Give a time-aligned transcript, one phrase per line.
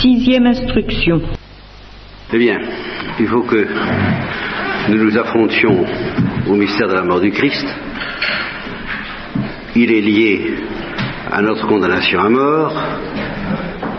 [0.00, 1.20] Sixième instruction.
[2.32, 2.60] Eh bien,
[3.18, 3.66] il faut que
[4.90, 5.84] nous nous affrontions
[6.46, 7.66] au mystère de la mort du Christ.
[9.74, 10.54] Il est lié
[11.32, 12.80] à notre condamnation à mort.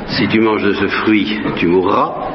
[0.08, 2.30] Si tu manges de ce fruit, tu mourras.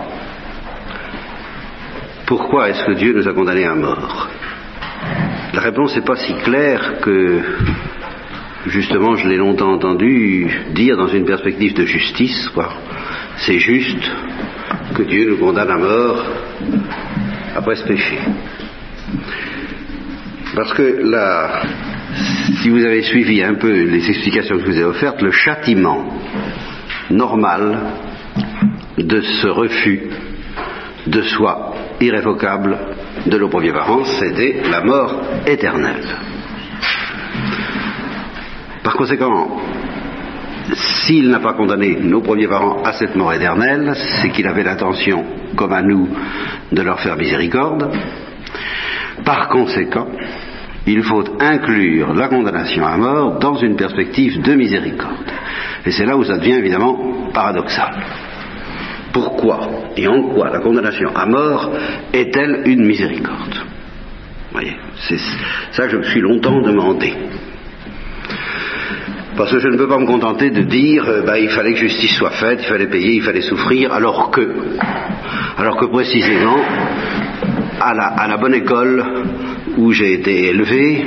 [2.26, 4.28] Pourquoi est-ce que Dieu nous a condamnés à mort?
[5.54, 7.40] La réponse n'est pas si claire que,
[8.66, 12.50] justement, je l'ai longtemps entendu dire dans une perspective de justice.
[13.46, 14.10] C'est juste
[14.94, 16.24] que Dieu nous condamne à mort
[17.54, 18.18] après ce péché.
[20.54, 21.62] Parce que là,
[22.62, 26.06] si vous avez suivi un peu les explications que je vous ai offertes, le châtiment
[27.10, 27.80] normal
[28.96, 30.08] de ce refus
[31.06, 32.78] de soi irrévocable
[33.26, 36.06] de nos premiers parents, c'était la mort éternelle.
[38.82, 39.60] Par conséquent,
[40.72, 45.24] s'il n'a pas condamné nos premiers parents à cette mort éternelle, c'est qu'il avait l'intention,
[45.56, 46.08] comme à nous,
[46.72, 47.90] de leur faire miséricorde.
[49.24, 50.08] Par conséquent,
[50.86, 55.32] il faut inclure la condamnation à mort dans une perspective de miséricorde.
[55.86, 57.94] Et c'est là où ça devient évidemment paradoxal.
[59.12, 61.70] Pourquoi et en quoi la condamnation à mort
[62.12, 63.54] est-elle une miséricorde?
[64.52, 64.76] Voyez,
[65.72, 67.14] ça je me suis longtemps demandé.
[69.36, 71.78] Parce que je ne peux pas me contenter de dire euh, bah, il fallait que
[71.80, 74.48] justice soit faite, il fallait payer, il fallait souffrir, alors que,
[75.58, 76.58] alors que précisément,
[77.80, 79.04] à la, à la bonne école
[79.76, 81.04] où j'ai été élevé,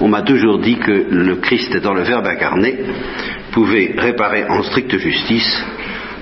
[0.00, 2.76] on m'a toujours dit que le Christ étant le Verbe incarné
[3.50, 5.64] pouvait réparer en stricte justice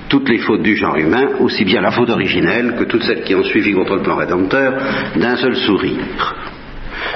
[0.09, 3.35] toutes les fautes du genre humain, aussi bien la faute originelle que toutes celles qui
[3.35, 4.73] ont suivi contre le plan rédempteur,
[5.15, 6.52] d'un seul sourire.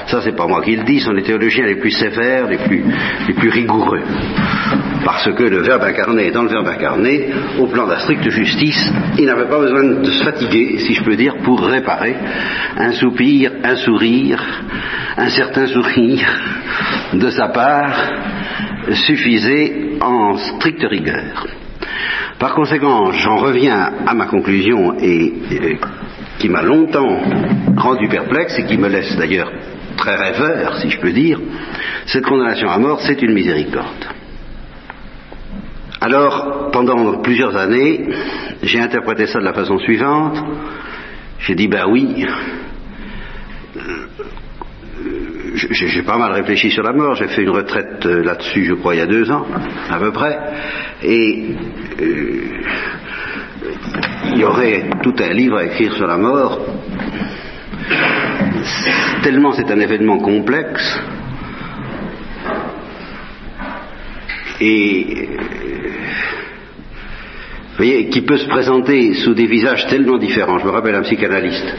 [0.06, 3.50] Ça, c'est pas moi qui le dis, sont les théologiens les plus sévères, les plus,
[3.50, 4.02] rigoureux.
[5.04, 8.92] Parce que le Verbe incarné dans le Verbe incarné, au plan de la stricte justice,
[9.18, 12.16] il n'avait pas besoin de se fatiguer, si je peux dire, pour réparer
[12.76, 14.42] un soupir, un sourire,
[15.16, 16.28] un certain sourire
[17.12, 17.96] de sa part
[18.92, 21.46] suffisait en stricte rigueur.
[22.38, 25.32] Par conséquent, j'en reviens à ma conclusion et
[26.38, 27.20] qui m'a longtemps
[27.76, 29.50] rendu perplexe et qui me laisse d'ailleurs
[29.96, 31.40] très rêveur, si je peux dire,
[32.06, 34.06] cette condamnation à mort, c'est une miséricorde.
[36.00, 38.08] Alors, pendant plusieurs années,
[38.62, 40.38] j'ai interprété ça de la façon suivante.
[41.40, 42.24] J'ai dit, ben oui,
[45.54, 48.98] j'ai pas mal réfléchi sur la mort, j'ai fait une retraite là-dessus, je crois, il
[48.98, 49.46] y a deux ans,
[49.90, 50.38] à peu près,
[51.02, 51.54] et
[52.00, 52.40] euh,
[54.38, 56.60] il y aurait tout un livre à écrire sur la mort,
[59.20, 60.96] tellement c'est un événement complexe,
[64.60, 65.28] et
[67.78, 70.60] voyez, qui peut se présenter sous des visages tellement différents.
[70.60, 71.74] Je me rappelle un psychanalyste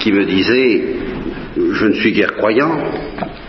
[0.00, 0.96] qui me disait,
[1.56, 2.76] je ne suis guère croyant,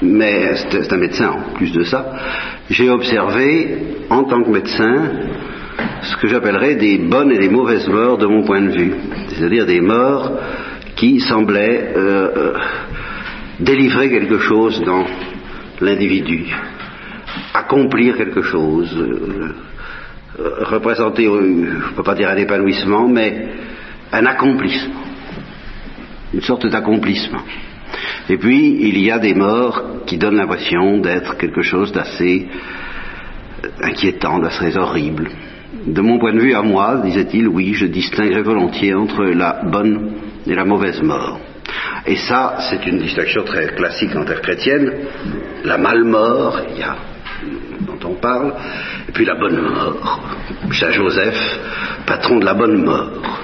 [0.04, 2.14] mais c'est un médecin en plus de ça,
[2.70, 3.80] j'ai observé
[4.12, 5.10] en tant que médecin
[6.02, 8.94] ce que j'appellerais des bonnes et des mauvaises morts de mon point de vue,
[9.30, 10.32] c'est-à-dire des morts
[10.96, 12.54] qui semblaient euh, euh,
[13.60, 15.06] délivrer quelque chose dans
[15.82, 16.46] l'individu,
[17.54, 19.54] accomplir quelque chose, euh,
[20.40, 23.48] représenter, je ne peux pas dire un épanouissement, mais
[24.12, 25.04] un accomplissement,
[26.34, 27.42] une sorte d'accomplissement.
[28.30, 32.48] Et puis, il y a des morts qui donnent l'impression d'être quelque chose d'assez
[33.82, 35.30] inquiétant, d'assez horrible.
[35.86, 40.14] De mon point de vue à moi, disait-il, oui, je distinguerais volontiers entre la bonne
[40.46, 41.40] et la mauvaise mort.
[42.06, 44.92] Et ça, c'est une distinction très classique en terre chrétienne.
[45.66, 46.96] La mal-mort, il y a,
[47.82, 48.54] dont on parle,
[49.08, 50.22] et puis la bonne mort.
[50.72, 51.60] Saint Joseph,
[52.06, 53.44] patron de la bonne mort.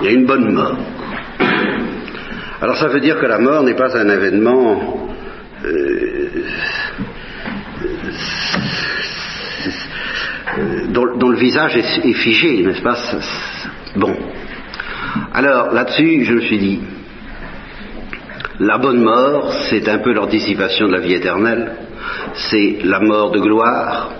[0.00, 0.76] Il y a une bonne mort.
[2.60, 5.08] Alors ça veut dire que la mort n'est pas un événement
[5.64, 6.28] euh,
[10.88, 12.96] dont, le visage est, figé, n'est-ce pas
[13.96, 14.14] Bon.
[15.32, 16.80] Alors là-dessus, je me suis dit,
[18.60, 21.72] la bonne mort, c'est un peu l'anticipation de la vie éternelle,
[22.50, 24.10] c'est la mort de gloire,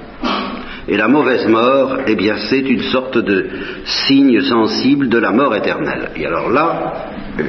[0.86, 3.48] et la mauvaise mort, eh bien, c'est une sorte de
[4.06, 6.10] signe sensible de la mort éternelle.
[6.16, 6.92] Et alors là,
[7.40, 7.44] euh,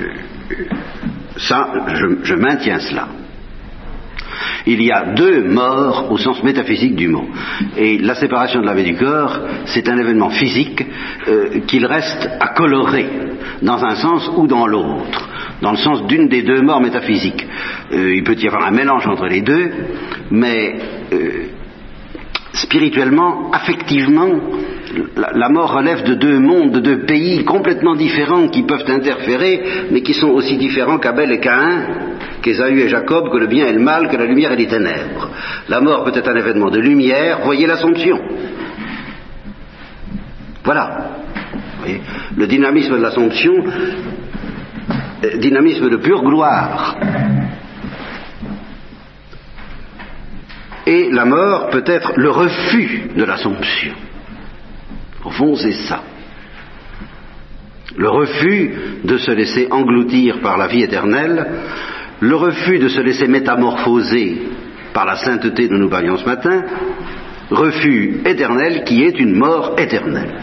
[1.38, 1.68] ça,
[2.24, 3.08] je maintiens cela.
[4.66, 7.28] Il y a deux morts au sens métaphysique du mot.
[7.78, 10.84] Et la séparation de l'âme et du corps, c'est un événement physique
[11.28, 13.08] euh, qu'il reste à colorer
[13.62, 15.30] dans un sens ou dans l'autre,
[15.62, 17.46] dans le sens d'une des deux morts métaphysiques.
[17.92, 19.72] Euh, il peut y avoir un mélange entre les deux,
[20.32, 20.76] mais
[21.14, 21.30] euh,
[22.54, 24.30] spirituellement, affectivement,
[25.16, 29.62] la, mort relève de deux mondes, de deux pays complètement différents qui peuvent interférer,
[29.92, 32.15] mais qui sont aussi différents qu'Abel et Caïn,
[32.46, 35.32] qu'Ésaü et Jacob, que le bien et le mal, que la lumière et les ténèbres.
[35.68, 38.20] La mort peut être un événement de lumière, voyez l'Assomption.
[40.64, 41.10] Voilà.
[41.80, 42.02] Voyez
[42.38, 43.54] le dynamisme de l'Assomption,
[45.24, 46.96] euh, dynamisme de pure gloire.
[50.86, 53.94] Et la mort peut être le refus de l'Assomption.
[55.24, 56.04] Au fond, c'est ça.
[57.98, 58.72] Le refus
[59.04, 61.48] de se laisser engloutir par la vie éternelle,
[62.20, 64.42] le refus de se laisser métamorphoser
[64.94, 66.64] par la sainteté dont nous parlions ce matin,
[67.52, 70.34] refus éternel qui est une mort éternelle.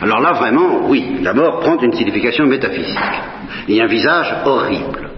[0.00, 2.98] Alors là, vraiment, oui, la mort prend une signification métaphysique
[3.68, 5.10] et un visage horrible.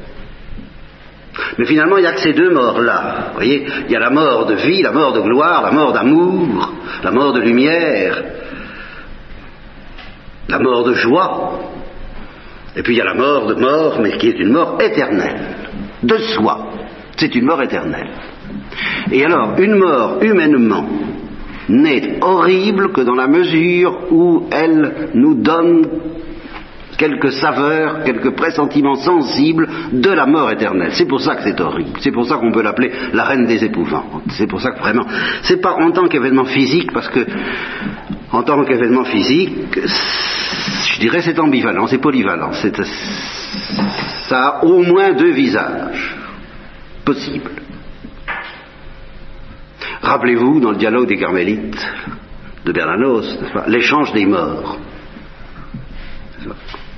[1.58, 3.32] Mais finalement, il n'y a que ces deux morts-là.
[3.34, 6.72] Voyez, il y a la mort de vie, la mort de gloire, la mort d'amour,
[7.02, 8.22] la mort de lumière,
[10.48, 11.60] la mort de joie.
[12.78, 15.40] Et puis il y a la mort de mort, mais qui est une mort éternelle,
[16.00, 16.70] de soi.
[17.16, 18.10] C'est une mort éternelle.
[19.10, 20.86] Et alors, une mort humainement
[21.68, 25.86] n'est horrible que dans la mesure où elle nous donne
[26.96, 30.90] quelques saveurs, quelques pressentiments sensibles de la mort éternelle.
[30.92, 31.98] C'est pour ça que c'est horrible.
[31.98, 34.22] C'est pour ça qu'on peut l'appeler la reine des épouvantes.
[34.30, 35.06] C'est pour ça que vraiment,
[35.42, 37.26] c'est pas en tant qu'événement physique, parce que
[38.30, 42.52] en tant qu'événement physique, je dirais c'est ambivalent, c'est polyvalent.
[44.28, 46.16] ça a au moins deux visages
[47.04, 47.50] possibles.
[50.02, 51.86] Rappelez-vous, dans le dialogue des Carmélites
[52.64, 54.78] de Bernanos, l'échange des morts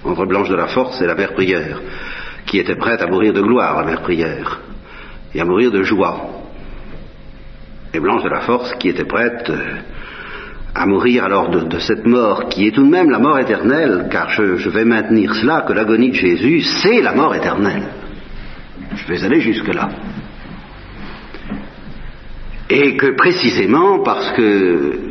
[0.04, 1.80] entre Blanche de la Force et la mère prière,
[2.46, 4.60] qui était prête à mourir de gloire, la mère prière,
[5.34, 6.26] et à mourir de joie.
[7.92, 9.78] Et Blanche de la Force qui était prête euh,
[10.74, 14.30] à mourir alors de, cette mort, qui est tout de même la mort éternelle, car
[14.30, 17.88] je, je vais maintenir cela, que l'agonie de Jésus, c'est la mort éternelle.
[18.94, 19.88] Je vais aller jusque-là.
[22.68, 25.10] Et que précisément parce que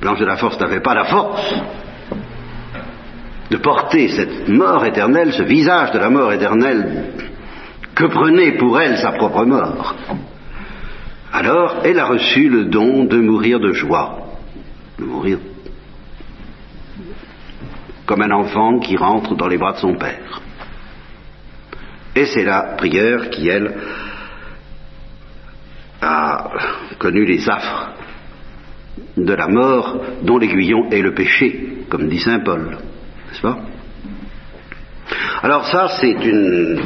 [0.00, 1.54] Blanche de la Force n'avait pas la force
[3.50, 7.12] de porter cette mort éternelle, ce visage de la mort éternelle
[7.94, 9.94] que prenait pour elle sa propre mort,
[11.32, 14.21] alors elle a reçu le don de mourir de joie,
[14.98, 15.38] mourir
[18.06, 20.40] comme un enfant qui rentre dans les bras de son père.
[22.14, 23.74] Et c'est la prière qui, elle,
[26.02, 26.50] a
[26.98, 27.92] connu les affres
[29.16, 32.78] de la mort dont l'aiguillon est le péché, comme dit Saint Paul
[33.32, 33.58] n'est-ce pas?
[35.42, 36.80] Alors ça, c'est une,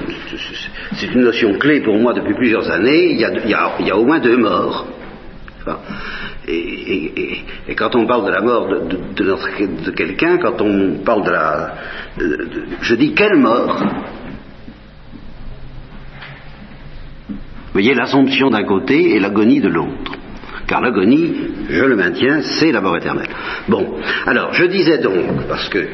[1.14, 3.12] une notion clé pour moi depuis plusieurs années.
[3.12, 3.32] Il y a,
[3.78, 4.86] il y a, au moins deux morts.
[6.48, 7.44] Et,
[7.76, 11.74] quand on parle de la mort de quelqu'un, quand on parle de la...
[12.80, 13.82] je dis quelle mort?
[17.28, 20.12] Vous voyez, l'assomption d'un côté et l'agonie de l'autre.
[20.66, 21.34] Car l'agonie,
[21.68, 23.28] je le maintiens, c'est la mort éternelle.
[23.68, 25.86] Bon, alors, je disais donc, parce que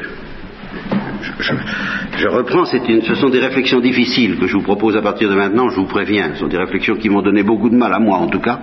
[2.17, 5.69] je, reprends, ce sont des réflexions difficiles que je vous propose à partir de maintenant,
[5.69, 6.31] je vous préviens.
[6.33, 8.59] Ce sont des réflexions qui m'ont donné beaucoup de mal, à moi en tout cas.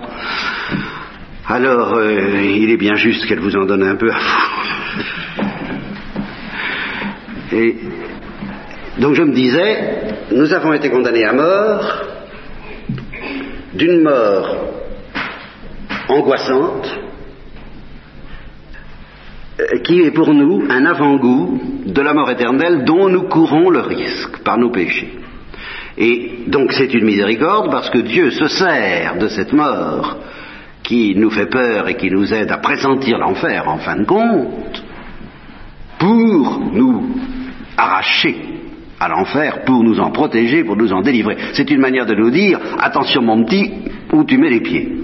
[1.53, 4.19] Alors, euh, il est bien juste qu'elle vous en donne un peu à
[7.51, 7.75] Et
[8.99, 12.03] donc je me disais, nous avons été condamnés à mort,
[13.73, 14.65] d'une mort
[16.07, 16.97] angoissante,
[19.59, 23.81] euh, qui est pour nous un avant-goût de la mort éternelle dont nous courons le
[23.81, 25.19] risque par nos péchés.
[25.97, 30.17] Et donc c'est une miséricorde parce que Dieu se sert de cette mort
[30.91, 34.83] qui nous fait peur et qui nous aide à pressentir l'enfer en fin de compte
[35.97, 37.15] pour nous
[37.77, 38.35] arracher
[38.99, 41.37] à l'enfer, pour nous en protéger, pour nous en délivrer.
[41.53, 43.71] C'est une manière de nous dire, attention mon petit,
[44.11, 44.97] où tu mets les pieds.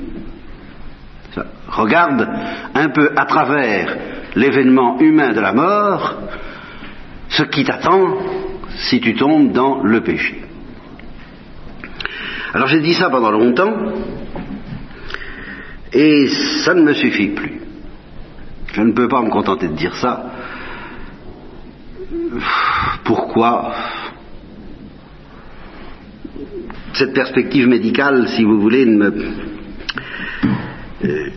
[1.69, 2.27] Regarde
[2.75, 3.95] un peu à travers
[4.35, 6.15] l'événement humain de la mort,
[7.29, 8.17] ce qui t'attend
[8.89, 10.41] si tu tombes dans le péché.
[12.53, 13.73] Alors j'ai dit ça pendant longtemps,
[15.97, 16.27] et
[16.63, 17.59] ça ne me suffit plus.
[18.73, 20.31] Je ne peux pas me contenter de dire ça.
[23.03, 23.73] Pourquoi
[26.93, 29.13] cette perspective médicale, si vous voulez, ne me,
[31.05, 31.29] euh,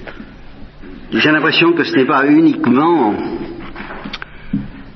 [1.12, 3.14] j'ai l'impression que ce n'est pas uniquement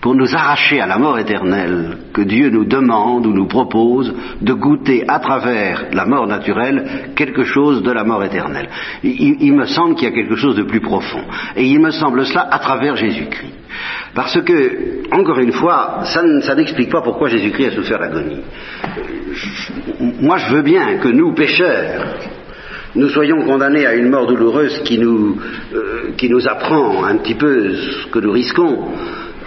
[0.04, 4.52] pour nous arracher à la mort éternelle que Dieu nous demande ou nous propose de
[4.52, 8.68] goûter à travers la mort naturelle quelque chose de la mort éternelle.
[9.02, 11.23] Il, me semble qu'il y a quelque chose de plus profond.
[11.56, 13.54] Et il me semble cela à travers Jésus-Christ.
[14.14, 18.42] Parce que, encore une fois, ça, n'explique pas pourquoi Jésus-Christ a souffert l'agonie.
[20.20, 22.18] Moi, je veux bien que nous, pécheurs,
[22.94, 25.38] nous soyons condamnés à une mort douloureuse qui nous,
[25.75, 28.90] euh, qui nous apprend un petit peu ce que nous risquons,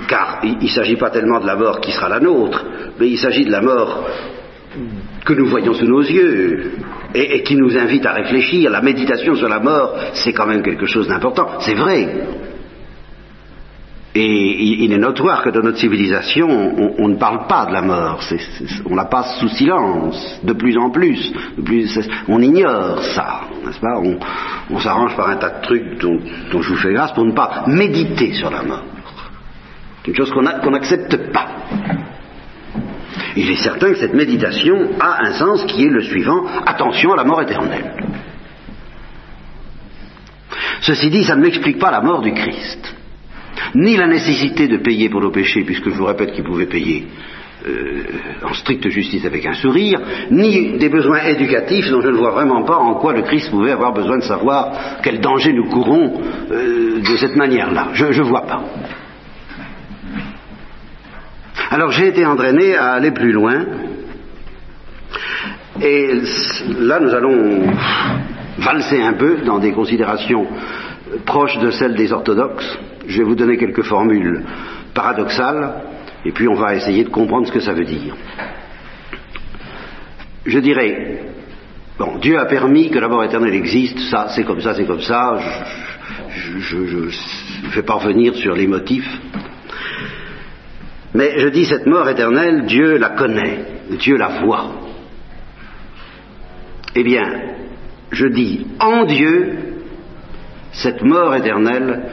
[0.07, 2.65] car il ne s'agit pas tellement de la mort qui sera la nôtre,
[2.99, 4.07] mais il s'agit de la mort
[5.25, 6.71] que nous voyons sous nos yeux
[7.13, 8.69] et, qui nous invite à réfléchir.
[8.69, 12.07] La méditation sur la mort, c'est quand même quelque chose d'important, c'est vrai.
[14.15, 16.47] Et il est notoire que dans notre civilisation,
[16.97, 18.19] on, ne parle pas de la mort,
[18.89, 21.31] on la passe sous silence, de plus en plus.
[22.27, 24.01] on ignore ça, n'est-ce pas?
[24.71, 26.19] On, s'arrange par un tas de trucs dont,
[26.51, 28.83] je vous fais grâce pour ne pas méditer sur la mort.
[30.07, 31.47] Une chose qu'on n'accepte pas.
[33.35, 37.17] Il est certain que cette méditation a un sens qui est le suivant attention à
[37.17, 37.93] la mort éternelle.
[40.81, 42.95] Ceci dit, ça ne m'explique pas la mort du Christ
[43.75, 47.07] ni la nécessité de payer pour nos péchés, puisque je vous répète qu'il pouvait payer
[47.67, 48.03] euh,
[48.43, 49.99] en stricte justice avec un sourire,
[50.31, 53.71] ni des besoins éducatifs dont je ne vois vraiment pas en quoi le Christ pouvait
[53.71, 56.21] avoir besoin de savoir quel danger nous courons
[56.51, 57.89] euh, de cette manière-là.
[57.93, 58.63] Je ne vois pas.
[61.77, 63.63] Alors j'ai été entraîné à aller plus loin,
[65.79, 66.11] et
[66.79, 67.71] là nous allons
[68.57, 70.47] valser un peu dans des considérations
[71.27, 74.43] proches de celles des orthodoxes, je vais vous donner quelques formules
[74.95, 75.83] paradoxales,
[76.25, 78.15] et puis on va essayer de comprendre ce que ça veut dire.
[80.47, 81.25] Je dirais,
[81.99, 85.01] bon, Dieu a permis que la mort éternelle existe, ça c'est comme ça, c'est comme
[85.01, 85.37] ça,
[86.31, 89.15] je ne vais pas revenir sur les motifs.
[91.13, 94.71] Mais je dis cette mort éternelle, Dieu la connaît, Dieu la voit.
[96.95, 97.23] Eh bien,
[98.11, 99.57] je dis, en Dieu,
[100.71, 102.03] cette mort éternelle,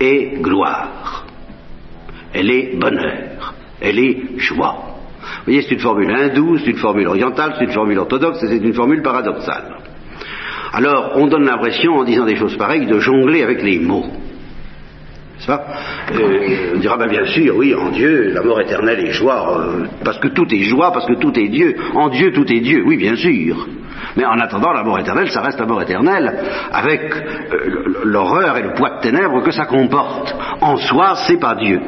[0.00, 1.26] est gloire.
[2.32, 3.54] Elle est bonheur.
[3.80, 4.96] Elle est joie.
[5.20, 8.56] Vous voyez, c'est une formule hindoue, c'est une formule orientale, c'est une formule orthodoxe, c'est
[8.56, 9.76] une formule paradoxale.
[10.72, 14.06] Alors, on donne l'impression, en disant des choses pareilles, de jongler avec les mots.
[15.46, 20.18] On dira, ben bien sûr, oui, en Dieu, la mort éternelle est joie, euh, parce
[20.18, 21.76] que tout est joie, parce que tout est Dieu.
[21.94, 23.66] En Dieu, tout est Dieu, oui, bien sûr.
[24.16, 26.34] Mais en attendant, la mort éternelle, ça reste la mort éternelle,
[26.72, 30.34] avec euh, l'horreur et le poids de ténèbres que ça comporte.
[30.60, 31.80] En soi, c'est pas Dieu.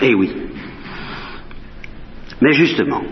[0.00, 0.34] Eh oui.
[2.40, 3.02] Mais justement,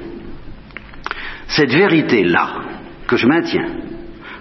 [1.47, 2.49] cette vérité-là,
[3.07, 3.67] que je maintiens,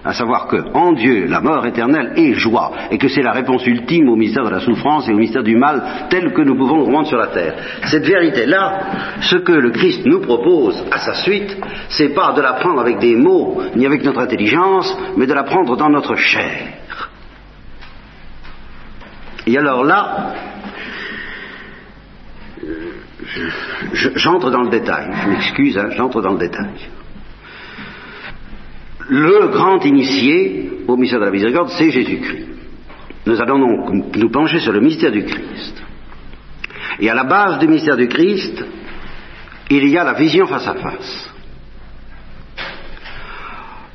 [0.08, 3.68] à savoir que en Dieu la mort éternelle est joie, et que c'est la réponse
[3.68, 6.78] ultime au mystère de la souffrance et au mystère du mal tel que nous pouvons
[6.78, 7.56] le rendre sur la terre.
[7.84, 8.80] Cette vérité-là,
[9.20, 11.58] ce que le Christ nous propose à sa suite,
[11.90, 15.90] c'est pas de l'apprendre avec des mots, ni avec notre intelligence, mais de l'apprendre dans
[15.90, 16.74] notre chair.
[19.46, 20.34] Et alors là,
[23.92, 26.70] j'entre dans le détail, je m'excuse, hein, j'entre dans le détail
[29.10, 32.48] le grand initié au mystère de la miséricorde, c'est Jésus-Christ.
[33.26, 35.84] Nous allons donc nous pencher sur le mystère du Christ.
[37.00, 38.64] Et à la base du mystère du Christ,
[39.70, 41.30] il y a la vision face à face.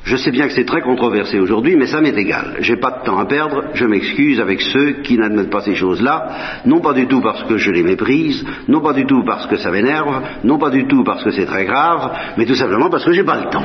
[0.05, 2.57] Je sais bien que c'est très controversé aujourd'hui, mais ça m'est égal.
[2.59, 6.61] J'ai pas de temps à perdre, je m'excuse avec ceux qui n'admettent pas ces choses-là,
[6.65, 9.55] non pas du tout parce que je les méprise, non pas du tout parce que
[9.55, 13.05] ça m'énerve, non pas du tout parce que c'est très grave, mais tout simplement parce
[13.05, 13.63] que j'ai pas le temps.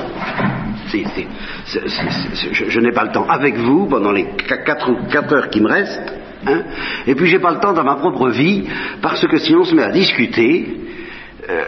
[2.69, 6.15] je, n'ai pas le temps avec vous pendant les quatre, heures qui me restent,
[6.47, 6.63] hein,
[7.09, 8.65] et puis j'ai pas le temps dans ma propre vie,
[9.03, 10.69] parce que si on se met à discuter,
[11.51, 11.65] euh,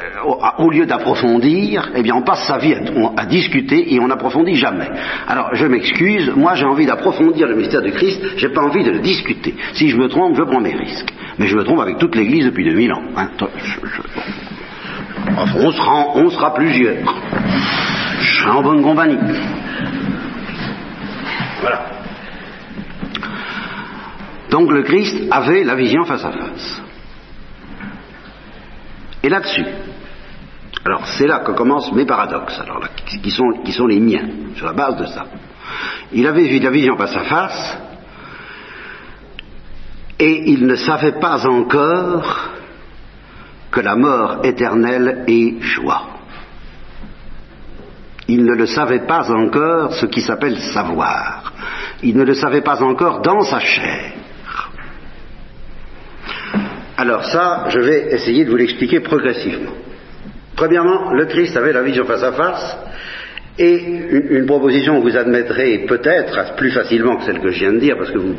[0.59, 2.75] au lieu d'approfondir, eh bien on passe sa vie
[3.17, 4.89] à, discuter et on n'approfondit jamais.
[5.27, 8.91] Alors je m'excuse, moi j'ai envie d'approfondir le mystère du Christ, j'ai pas envie de
[8.91, 9.55] le discuter.
[9.73, 11.11] Si je me trompe, je prends mes risques.
[11.39, 13.03] Mais je me trompe avec toute l'Église depuis 2000 ans.
[13.17, 13.31] Hein.
[15.57, 16.97] on, sera, on sera plusieurs.
[18.21, 19.17] Je serai en bonne compagnie.
[21.63, 21.87] Voilà.
[24.51, 26.83] Donc le Christ avait la vision face à face.
[29.23, 29.67] Et là-dessus,
[30.85, 32.61] alors c'est là que commencent mes paradoxes,
[33.07, 35.27] qui, sont, qui sont les miens, sur la base de ça.
[36.13, 37.79] Il avait vu la vision face à face,
[40.19, 42.51] et il ne savait pas encore
[43.71, 46.07] que la mort éternelle est joie.
[48.29, 51.53] Il ne le savait pas encore ce qui s'appelle savoir.
[52.03, 54.13] Il ne le savait pas encore dans sa chair.
[57.01, 59.71] Alors ça, je vais essayer de vous l'expliquer progressivement.
[60.55, 62.77] Premièrement, le Christ avait la vision face à face,
[63.59, 63.83] et
[64.33, 67.97] une, proposition que vous admettrez peut-être plus facilement que celle que je viens de dire,
[67.97, 68.35] parce que vous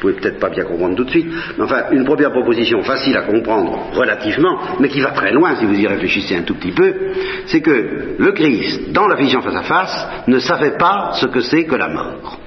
[0.00, 1.26] pouvez peut-être pas bien comprendre tout de suite,
[1.58, 5.66] mais enfin, une première proposition facile à comprendre relativement, mais qui va très loin si
[5.66, 6.94] vous y réfléchissez un tout petit peu,
[7.46, 11.40] c'est que le Christ, dans la vision face à face, ne savait pas ce que
[11.40, 12.38] c'est que la mort.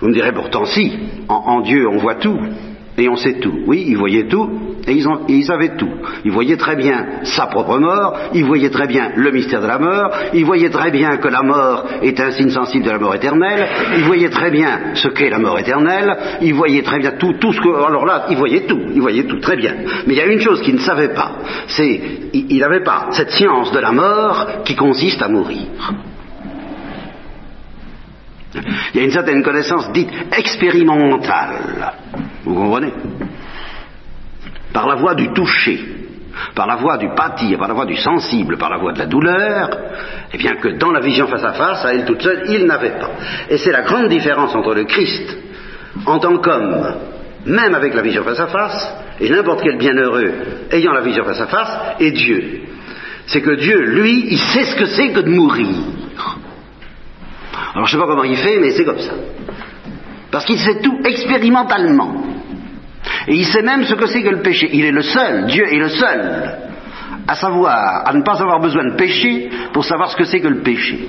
[0.00, 2.40] Vous me direz pourtant si, en Dieu on voit tout,
[2.98, 3.60] et on sait tout.
[3.66, 4.48] Oui, ils voyaient tout,
[4.86, 5.88] et ils, ils, savaient tout.
[6.24, 9.78] Ils voyaient très bien sa propre mort, ils voyaient très bien le mystère de la
[9.78, 13.14] mort, ils voyaient très bien que la mort est un signe sensible de la mort
[13.14, 17.34] éternelle, ils voyaient très bien ce qu'est la mort éternelle, ils voyaient très bien tout,
[17.34, 17.68] tout ce que...
[17.68, 19.74] Alors là, ils voyaient tout, ils voyaient tout, très bien.
[20.06, 21.32] Mais il y a une chose qu'ils ne savaient pas,
[21.68, 22.00] c'est...
[22.34, 25.66] Ils n'avaient pas cette science de la mort qui consiste à mourir.
[28.54, 31.92] Il y a une certaine connaissance dite expérimentale
[32.44, 32.92] vous comprenez?
[34.72, 35.78] Par la voie du toucher,
[36.54, 39.06] par la voie du pâtir, par la voie du sensible, par la voie de la
[39.06, 39.70] douleur,
[40.32, 42.98] eh bien que dans la vision face à face, à elle toute seule, il n'avait
[42.98, 43.10] pas.
[43.48, 45.36] Et c'est la grande différence entre le Christ
[46.06, 46.96] en tant qu'homme,
[47.46, 50.32] même avec la vision face à face, et n'importe quel bienheureux
[50.70, 52.62] ayant la vision face à face, et Dieu.
[53.26, 55.76] C'est que Dieu, lui, il sait ce que c'est que de mourir.
[57.74, 59.12] Alors je ne sais pas comment il fait, mais c'est comme ça.
[60.30, 62.24] Parce qu'il sait tout expérimentalement.
[63.28, 64.68] Et il sait même ce que c'est que le péché.
[64.72, 66.58] Il est le seul, Dieu est le seul,
[67.26, 70.48] à savoir, à ne pas avoir besoin de péché pour savoir ce que c'est que
[70.48, 71.08] le péché.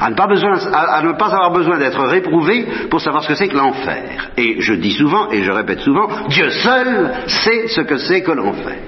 [0.00, 3.48] À ne, pas à, ne pas avoir besoin d'être réprouvé pour savoir ce que c'est
[3.48, 4.30] que l'enfer.
[4.36, 8.32] Et je dis souvent, et je répète souvent, Dieu seul sait ce que c'est que
[8.32, 8.78] l'enfer.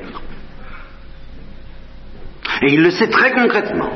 [2.62, 3.90] Et il le sait très concrètement.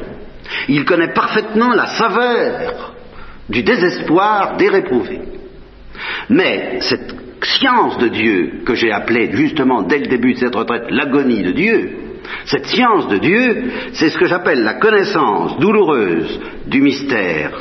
[0.69, 2.95] Il connaît parfaitement la saveur
[3.49, 5.21] du désespoir des réprouvés.
[6.29, 10.91] Mais cette science de Dieu que j'ai appelée justement dès le début de cette retraite
[10.91, 11.91] l'agonie de Dieu,
[12.45, 17.53] cette science de Dieu, c'est ce que j'appelle la connaissance douloureuse du mystère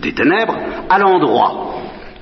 [0.00, 0.56] des ténèbres
[0.88, 1.68] à l'endroit.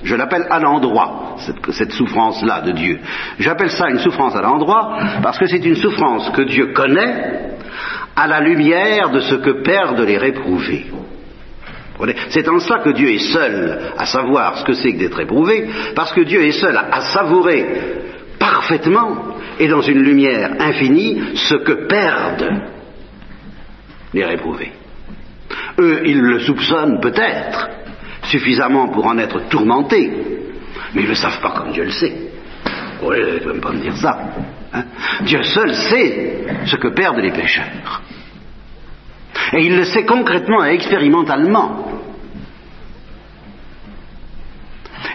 [0.03, 2.99] Je l'appelle à l'endroit, cette, cette souffrance-là de Dieu.
[3.39, 7.51] J'appelle ça une souffrance à l'endroit parce que c'est une souffrance que Dieu connaît
[8.15, 10.85] à la lumière de ce que perdent les réprouvés.
[12.29, 15.67] C'est en cela que Dieu est seul à savoir ce que c'est que d'être éprouvé,
[15.95, 17.65] parce que Dieu est seul à, savourer
[18.39, 22.49] parfaitement et dans une lumière infinie ce que perdent
[24.13, 24.71] les réprouvés.
[25.79, 27.69] Eux, ils le soupçonnent peut-être
[28.23, 30.11] suffisamment pour en être tourmentés,
[30.93, 32.13] mais ils ne le savent pas comme Dieu le sait.
[33.01, 34.17] Ne pas me dire ça.
[34.73, 34.83] Hein.
[35.21, 38.01] Dieu seul sait ce que perdent les pécheurs.
[39.53, 41.87] Et il le sait concrètement et expérimentalement.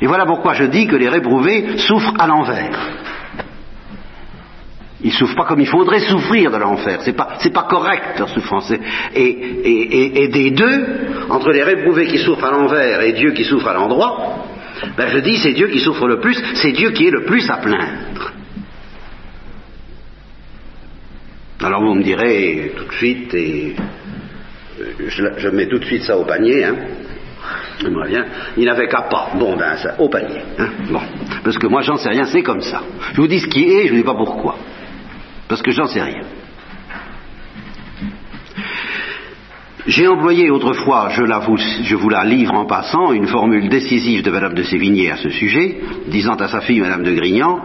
[0.01, 2.97] Et voilà pourquoi je dis que les réprouvés souffrent à l'envers.
[5.03, 7.01] Ils souffrent pas comme il faudrait souffrir de l'enfer.
[7.03, 8.73] C'est pas, pas correct leur souffrance.
[9.15, 10.87] Et, des deux,
[11.31, 14.46] entre les réprouvés qui souffrent à l'envers et Dieu qui souffre à l'endroit,
[14.97, 17.49] ben je dis c'est Dieu qui souffre le plus, c'est Dieu qui est le plus
[17.51, 18.33] à plaindre.
[21.63, 23.75] Alors vous me direz tout de suite, et
[25.09, 26.77] je, mets tout de suite ça au panier, hein,
[28.57, 29.31] il n'avait qu'à pas.
[29.35, 30.41] Bon, ben, ça, au panier.
[30.59, 30.69] Hein.
[30.91, 31.01] bon.
[31.45, 32.83] Parce que moi, j'en sais rien, c'est comme ça.
[33.13, 34.57] Je vous dis ce qui est, je ne dis pas pourquoi.
[35.49, 36.23] Parce que j'en sais rien.
[39.87, 44.65] J'ai employé autrefois, je, vous, la livre en passant, une formule décisive de Madame de
[44.65, 47.61] Sévigné à ce sujet, disant à sa fille Madame de Grignan,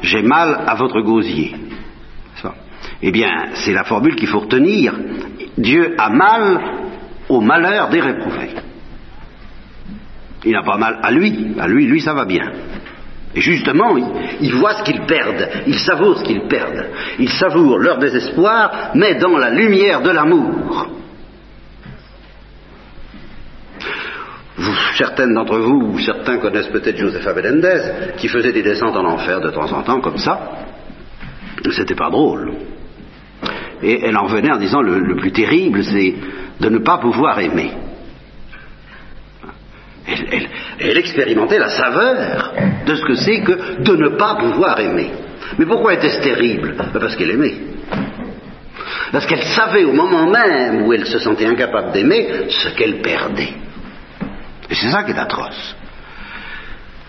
[0.00, 1.54] j'ai mal à votre gosier.
[3.02, 4.94] Eh bien, c'est la formule qu'il faut retenir.
[5.58, 6.60] Dieu a mal
[7.28, 8.54] au malheur des réprouvés.
[10.46, 12.52] Il n'a pas mal à lui, à lui, lui ça va bien.
[13.34, 13.98] Et justement,
[14.40, 16.86] il, voit ce qu'ils perdent, il savoure ce qu'ils perdent,
[17.18, 20.96] il savoure leur désespoir, mais dans la lumière de l'amour.
[24.96, 27.80] Certaines d'entre vous, ou certains connaissent peut-être Josepha Belendez,
[28.16, 30.52] qui faisait des descentes en enfer de temps en temps, comme ça.
[31.70, 32.52] C'était pas drôle.
[33.82, 36.14] Et elle en venait en disant le plus terrible, c'est
[36.60, 37.72] de ne pas pouvoir aimer.
[40.78, 42.52] Elle, expérimentait la saveur
[42.86, 45.10] de ce que c'est que de ne pas pouvoir aimer.
[45.58, 46.74] Mais pourquoi était-ce terrible?
[46.76, 47.56] Ben Parce qu'elle aimait.
[49.12, 53.54] Parce qu'elle savait au moment même où elle se sentait incapable d'aimer ce qu'elle perdait.
[54.70, 55.76] Et c'est ça qui est atroce.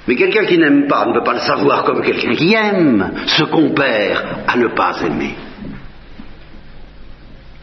[0.07, 3.11] Mais quelqu'un qui n'aime pas ne peut pas le savoir comme quelqu'un qui aime
[3.51, 5.35] qu'on perd à ne pas aimer.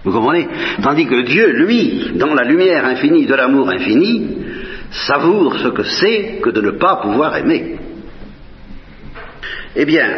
[0.04, 0.46] Vous comprenez?
[0.82, 4.36] Tandis que Dieu, lui, dans la lumière infinie de l'amour infini,
[4.90, 7.76] savoure ce que c'est que de ne pas pouvoir aimer.
[9.74, 10.08] Eh bien,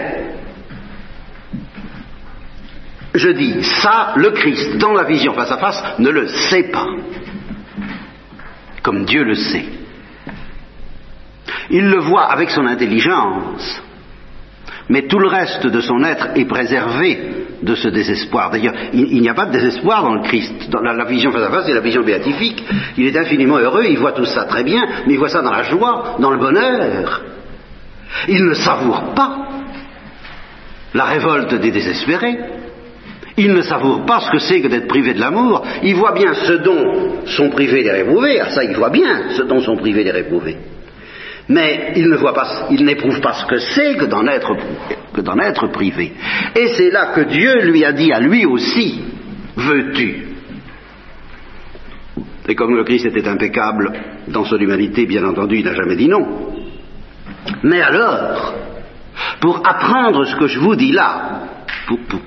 [3.14, 6.88] je dis, ça, le Christ, dans la vision face à face, ne le sait pas,
[8.86, 9.64] comme Dieu le sait.
[11.70, 13.82] Il le voit avec son intelligence,
[14.88, 18.50] mais tout le reste de son être est préservé de ce désespoir.
[18.50, 20.70] D'ailleurs, il, n'y a pas de désespoir dans le Christ.
[20.70, 22.62] Dans la, vision face à face, c'est la vision béatifique.
[22.96, 25.50] Il est infiniment heureux, il voit tout ça très bien, mais il voit ça dans
[25.50, 27.22] la joie, dans le bonheur.
[28.28, 29.48] Il ne savoure pas
[30.94, 32.38] la révolte des désespérés.
[33.38, 35.62] Il ne savoure pas ce que c'est que d'être privé de l'amour.
[35.82, 38.40] Il voit bien ce dont sont privés les réprouvés.
[38.40, 40.56] Ah, ça, il voit bien ce dont sont privés les réprouvés.
[41.48, 44.56] Mais il ne n'éprouve pas ce que c'est que d'en être,
[45.12, 46.12] que d'en être privé.
[46.56, 49.00] Et c'est là que Dieu lui a dit à lui aussi,
[49.54, 50.26] veux-tu?
[52.48, 53.92] Et comme le Christ était impeccable
[54.28, 56.26] dans son humanité, bien entendu, il n'a jamais dit non.
[57.62, 58.54] Mais alors,
[59.40, 61.46] pour apprendre ce que je vous dis là,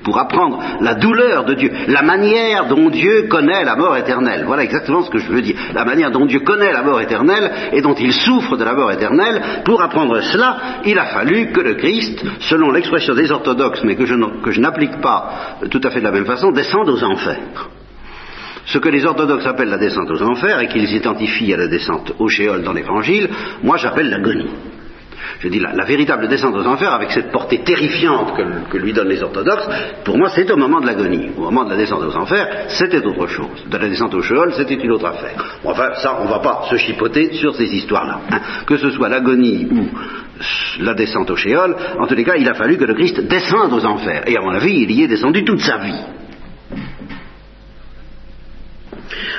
[0.03, 4.43] pour, apprendre la douleur de Dieu, la manière dont Dieu connaît la mort éternelle.
[4.45, 5.55] Voilà exactement ce que je veux dire.
[5.73, 8.91] La manière dont Dieu connaît la mort éternelle et dont il souffre de la mort
[8.91, 9.41] éternelle.
[9.65, 14.05] Pour apprendre cela, il a fallu que le Christ, selon l'expression des orthodoxes, mais que
[14.05, 17.69] je, n'applique pas tout à fait de la même façon, descende aux enfers.
[18.65, 22.13] Ce que les orthodoxes appellent la descente aux enfers et qu'ils identifient à la descente
[22.19, 23.29] au Shéol dans l'Évangile,
[23.63, 24.49] moi j'appelle l'agonie
[25.39, 28.33] je dis la, la, véritable descente aux enfers, avec cette portée terrifiante
[28.69, 29.67] que, lui donnent les orthodoxes,
[30.03, 31.31] pour moi c'est au moment de l'agonie.
[31.37, 33.65] Au moment de la descente aux enfers, c'était autre chose.
[33.69, 35.59] De la descente au Sheol, c'était une autre affaire.
[35.63, 38.19] enfin, ça, on ne va pas se chipoter sur ces histoires-là.
[38.31, 38.39] Hein.
[38.65, 39.87] Que ce soit l'agonie ou
[40.81, 43.73] la descente au Sheol, en tous les cas, il a fallu que le Christ descende
[43.73, 44.23] aux enfers.
[44.27, 46.03] Et à mon avis, il y est descendu toute sa vie.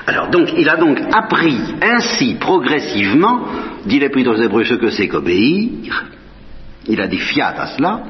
[0.06, 3.42] Alors donc, il a donc appris ainsi progressivement,
[3.86, 6.06] dit l'Épître aux Hébreux, ce que c'est qu'obéir.
[6.86, 8.00] Il a dit fiat à cela.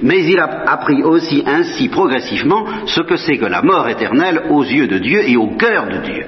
[0.00, 4.62] Mais il a appris aussi ainsi progressivement ce que c'est que la mort éternelle aux
[4.62, 6.26] yeux de Dieu et au cœur de Dieu.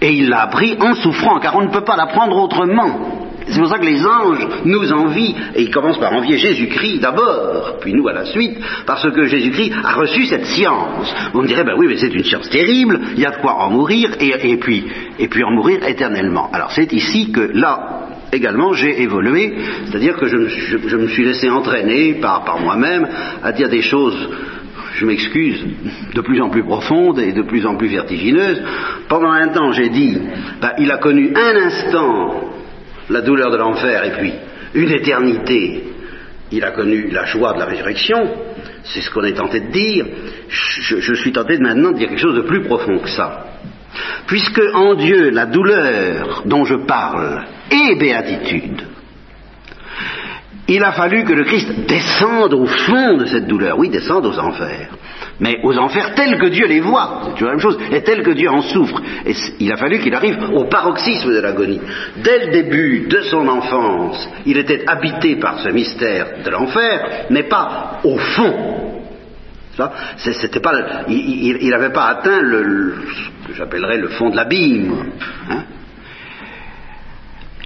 [0.00, 3.31] Et il l'a appris en souffrant, car on ne peut pas l'apprendre autrement.
[3.48, 7.78] C'est pour ça que les anges nous envient, et ils commencent par envier Jésus-Christ d'abord,
[7.80, 11.12] puis nous à la suite, parce que Jésus-Christ a reçu cette science.
[11.34, 13.70] Me direz, ben oui, mais c'est une science terrible, il y a de quoi en
[13.70, 14.84] mourir, et, puis,
[15.18, 16.50] et puis en mourir éternellement.
[16.52, 19.54] Alors c'est ici que là, également j'ai évolué,
[19.86, 23.06] c'est-à-dire que je me, suis, laissé entraîner par, par moi-même
[23.42, 24.28] à dire des choses
[24.94, 25.64] je m'excuse,
[26.14, 28.62] de plus en plus profondes et de plus en plus vertigineuses.
[29.08, 30.18] Pendant un temps, j'ai dit,
[30.60, 32.52] ben, il a connu un instant
[33.10, 34.32] la douleur de l'enfer et puis
[34.74, 35.84] une éternité,
[36.50, 38.18] il a connu la joie de la résurrection,
[38.84, 40.06] c'est ce qu'on est tenté de dire,
[40.48, 43.46] je, suis tenté maintenant de dire quelque chose de plus profond que ça.
[44.26, 48.82] Puisque en Dieu la douleur dont je parle est béatitude,
[50.68, 54.38] il a fallu que le Christ descende au fond de cette douleur, oui, descende aux
[54.38, 54.90] enfers
[55.42, 58.22] mais aux enfers tels que Dieu les voit, c'est toujours la même chose, et tels
[58.22, 59.02] que Dieu en souffre.
[59.58, 61.80] Il a fallu qu'il arrive au paroxysme de l'agonie.
[62.16, 67.42] Dès le début de son enfance, il était habité par ce mystère de l'enfer, mais
[67.42, 69.02] pas au fond.
[70.16, 75.06] C'était pas, il n'avait pas atteint le, ce que j'appellerais le fond de l'abîme.
[75.50, 75.64] Hein?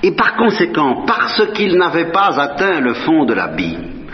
[0.07, 4.07] Et par conséquent, parce qu'il n'avait pas atteint le fond de l'abîme,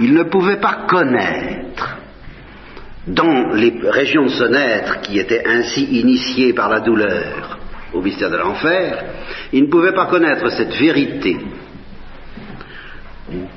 [0.00, 1.98] il ne pouvait pas connaître
[3.06, 7.58] dans les régions de son être qui étaient ainsi initiées par la douleur
[7.92, 9.04] au mystère de l'enfer,
[9.52, 11.36] il ne pouvait pas connaître cette vérité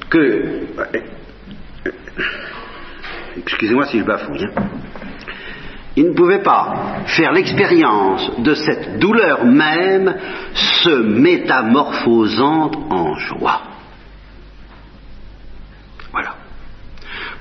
[0.10, 0.66] que...
[3.38, 4.44] Excusez-moi si je bafouille.
[4.44, 4.64] Hein.
[5.96, 10.16] Il ne pouvait pas faire l'expérience de cette douleur même
[10.54, 13.62] se métamorphosant en joie.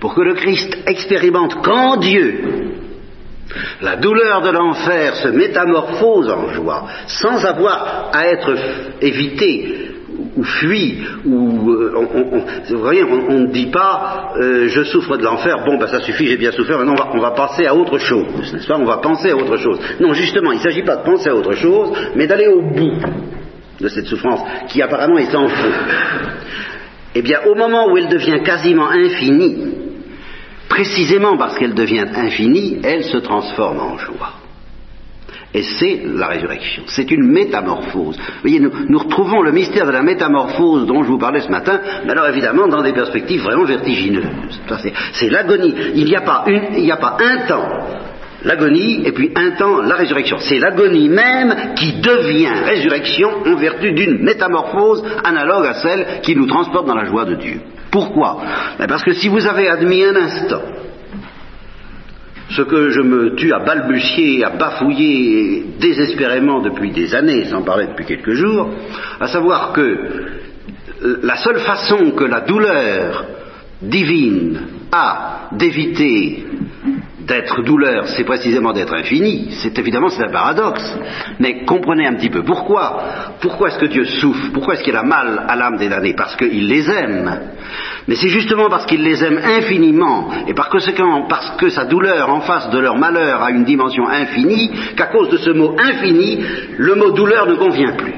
[0.01, 2.71] pour que le Christ expérimente qu'en Dieu
[3.81, 8.55] la douleur de l'enfer se métamorphose en joie, sans avoir à être
[9.01, 9.90] évité
[10.41, 11.93] ou fui, ou euh,
[13.29, 16.51] on, ne dit pas euh, je souffre de l'enfer, bon ben ça suffit, j'ai bien
[16.51, 19.57] souffert, maintenant on va, passer à autre chose, n'est-ce pas On va penser à autre
[19.59, 19.79] chose.
[20.01, 22.97] Non, justement, il ne s'agit pas de penser à autre chose, mais d'aller au bout
[23.81, 25.73] de cette souffrance qui apparemment est sans fond.
[27.15, 29.75] Eh bien, au moment où elle devient quasiment infinie,
[30.69, 34.40] précisément parce qu'elle devient infinie, elle se transforme en joie.
[35.53, 36.85] Et c'est la résurrection.
[36.87, 38.17] C'est une métamorphose.
[38.17, 41.81] Vous voyez, nous, retrouvons le mystère de la métamorphose dont je vous parlais ce matin,
[42.05, 44.61] mais alors évidemment dans des perspectives vraiment vertigineuses.
[45.15, 45.75] C'est l'agonie.
[45.95, 47.69] Il n'y a, pas un temps
[48.45, 50.39] l'agonie et puis un temps la résurrection.
[50.39, 56.47] C'est l'agonie même qui devient résurrection en vertu d'une métamorphose analogue à celle qui nous
[56.47, 57.61] transporte dans la joie de Dieu.
[57.91, 58.41] Pourquoi?
[58.79, 60.63] Ben Parce que si vous avez admis un instant
[62.51, 67.87] ce que je me tue à balbutier, à bafouiller désespérément depuis des années, sans parler
[67.87, 68.71] depuis quelques jours,
[69.21, 69.99] à savoir que
[71.23, 73.25] la seule façon que la douleur
[73.81, 74.61] divine
[74.93, 76.45] a d'éviter
[77.21, 79.51] d'être douleur, c'est précisément d'être infini.
[79.63, 80.99] C'est évidemment c'est un paradoxe.
[81.39, 83.05] Mais comprenez un petit peu pourquoi.
[83.41, 84.49] Pourquoi est-ce que Dieu souffre?
[84.53, 86.15] Pourquoi est-ce qu'il a mal à l'âme des damnés?
[86.15, 87.41] Parce qu'il les aime.
[88.11, 92.29] Mais c'est justement parce qu'il les aime infiniment et par conséquent parce que sa douleur
[92.29, 96.45] en face de leur malheur a une dimension infinie qu'à cause de ce mot infini,
[96.77, 98.15] le mot douleur ne convient plus.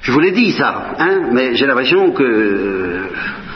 [0.00, 3.06] Je vous l'ai dit ça, hein, mais j'ai l'impression que euh,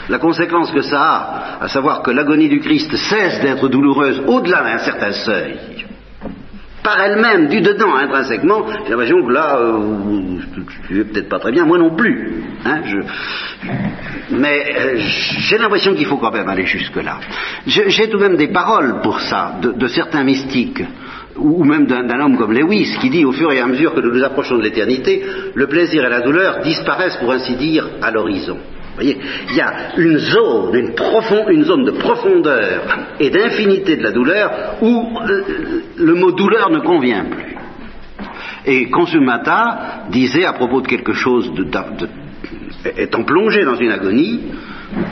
[0.07, 4.63] la conséquence que ça a, à savoir que l'agonie du Christ cesse d'être douloureuse au-delà
[4.63, 5.57] d'un certain seuil,
[6.89, 10.39] par elle-même, du dedans, intrinsèquement, j'ai l'impression que là, euh,
[10.87, 12.43] tu es peut-être pas très bien, moi non plus.
[12.65, 12.81] Hein,
[14.31, 17.19] mais euh, j'ai l'impression qu'il faut quand même aller jusque-là.
[17.67, 20.83] J'ai tout de même des paroles pour ça, de certains mystiques
[21.37, 24.11] ou même d'un homme comme Lewis, qui dit au fur et à mesure que nous
[24.11, 25.23] nous approchons de l'éternité,
[25.53, 28.57] le plaisir et la douleur disparaissent, pour ainsi dire, à l'horizon.
[28.99, 29.17] Voyez,
[29.49, 30.93] il y a une zone, une,
[31.53, 32.81] une zone de profondeur
[33.17, 35.19] et d'infinité de la douleur où
[35.97, 37.55] le mot douleur ne convient plus.
[38.65, 41.65] Et Consumata disait à propos de quelque chose de,
[42.97, 44.41] étant plongé dans une agonie,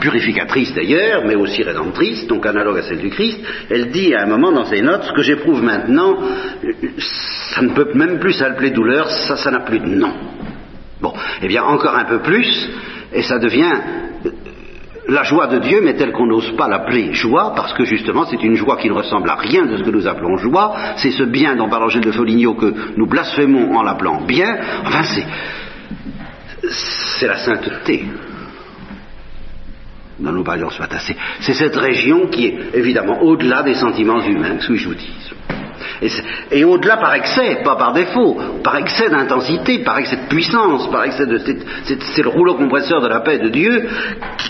[0.02, 4.26] purificatrice d'ailleurs, mais aussi rédemptrice, donc analogue à celle du Christ, elle dit à un
[4.26, 6.18] moment dans ses notes, ce que j'éprouve maintenant,
[6.98, 10.12] ça ne peut même plus s'appeler douleur, ça, ça n'a plus de nom.
[11.00, 12.68] Bon, eh bien encore un peu plus,
[13.18, 13.72] et ça devient
[15.08, 18.42] la joie de Dieu, mais telle qu'on n'ose pas l'appeler joie, parce que justement c'est
[18.44, 21.24] une joie qui ne ressemble à rien de ce que nous appelons joie, c'est ce
[21.24, 25.02] bien dont parle Angèle de Foligno que nous blasphémons en l'appelant bien, enfin
[26.62, 28.04] c'est, la sainteté
[30.20, 30.98] dont nous parlions ce matin.
[31.40, 35.32] C'est cette région qui est évidemment au-delà des sentiments humains, sous dis.
[36.50, 41.04] Et, au-delà par excès, pas par défaut, par excès d'intensité, par excès de puissance, par
[41.04, 41.38] excès de.
[41.84, 43.88] C'est le rouleau compresseur de la paix de Dieu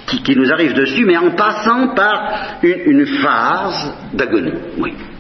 [0.07, 4.53] qui, nous arrive dessus, mais en passant par une, une phase d'agonie.
[4.79, 4.95] Oui.
[4.95, 5.18] Oui.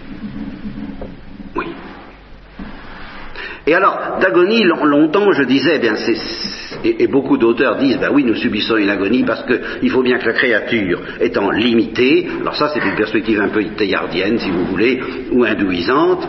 [3.68, 8.78] Et alors, d'agonie, longtemps, je disais, eh et, beaucoup d'auteurs disent, ben oui, nous subissons
[8.78, 12.96] une agonie parce qu'il faut bien que la créature étant limitée, alors ça c'est une
[12.96, 15.02] perspective un peu théardienne, si vous voulez,
[15.32, 16.26] ou hindouisante,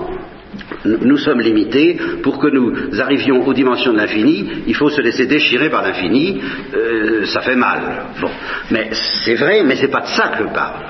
[0.85, 5.25] nous sommes limités, pour que nous arrivions aux dimensions de l'infini, il faut se laisser
[5.25, 6.41] déchirer par l'infini,
[6.73, 7.81] euh, ça fait mal.
[8.21, 8.29] Bon.
[8.71, 8.89] Mais
[9.25, 10.83] c'est vrai, mais c'est pas de ça que je parle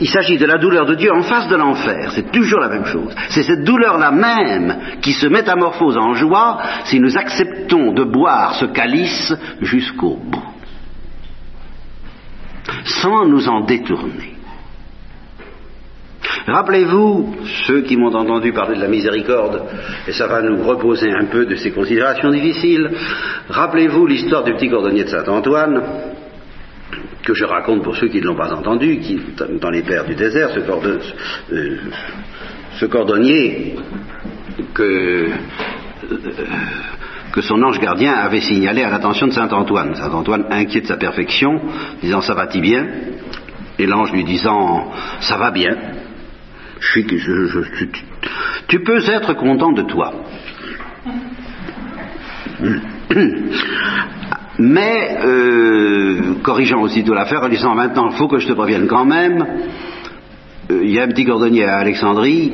[0.00, 2.10] il s'agit de la douleur de Dieu en face de l'enfer.
[2.14, 3.14] C'est toujours la même chose.
[3.30, 8.66] C'est cette douleur-là même qui se métamorphose en joie si nous acceptons de boire ce
[8.66, 10.42] calice jusqu'au bout,
[12.84, 14.36] sans nous en détourner.
[16.46, 19.62] Rappelez-vous, ceux qui m'ont entendu parler de la miséricorde,
[20.06, 22.90] et ça va nous reposer un peu de ces considérations difficiles,
[23.48, 25.82] rappelez-vous l'histoire du petit cordonnier de Saint-Antoine,
[27.24, 29.20] que je raconte pour ceux qui ne l'ont pas entendu, qui,
[29.60, 30.60] dans les pères du désert, ce,
[31.54, 33.76] euh, cordonnier
[34.74, 35.28] que, euh,
[37.32, 39.94] que son ange gardien avait signalé à l'attention de Saint Antoine.
[39.94, 41.60] Saint Antoine, inquiet de sa perfection,
[42.02, 42.86] disant ça va-t-il bien?
[43.78, 44.90] Et l'ange lui disant
[45.20, 45.76] ça va bien.
[46.82, 47.00] Je
[48.66, 50.12] tu peux être content de toi.
[54.58, 59.04] mais euh, corrigeant aussitôt l'affaire en disant maintenant il faut que je te prévienne quand
[59.04, 59.46] même,
[60.70, 62.52] euh, il y a un petit cordonnier à Alexandrie,